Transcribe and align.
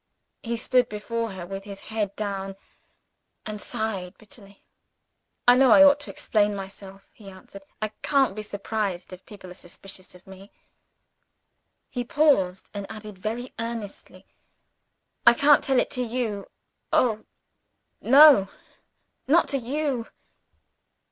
He 0.41 0.57
stood 0.57 0.89
before 0.89 1.33
her, 1.33 1.45
with 1.45 1.63
his 1.63 1.79
head 1.81 2.15
down, 2.15 2.55
and 3.45 3.61
sighed 3.61 4.17
bitterly. 4.17 4.63
"I 5.47 5.53
know 5.55 5.69
I 5.69 5.83
ought 5.83 5.99
to 5.99 6.09
explain 6.09 6.55
myself," 6.55 7.07
he 7.13 7.29
answered. 7.29 7.61
"I 7.83 7.89
can't 8.01 8.35
be 8.35 8.41
surprised 8.41 9.13
if 9.13 9.27
people 9.27 9.51
are 9.51 9.53
suspicious 9.53 10.15
of 10.15 10.25
me." 10.25 10.51
He 11.87 12.03
paused, 12.03 12.71
and 12.73 12.89
added 12.91 13.19
very 13.19 13.53
earnestly, 13.59 14.25
"I 15.27 15.35
can't 15.35 15.63
tell 15.63 15.79
it 15.79 15.91
to 15.91 16.01
you. 16.01 16.47
Oh, 16.91 17.25
no 18.01 18.49
not 19.27 19.47
to 19.49 19.59
_you! 19.59 20.07